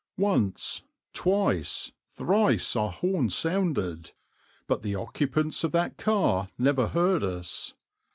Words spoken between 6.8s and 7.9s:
heard us.